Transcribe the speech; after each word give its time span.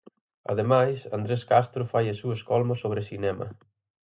Ademais, 0.51 0.97
Andrés 1.17 1.43
Castro 1.51 1.83
fai 1.91 2.05
a 2.09 2.17
súa 2.21 2.37
escolma 2.39 2.75
sobre 2.83 3.01
cinema. 3.09 3.47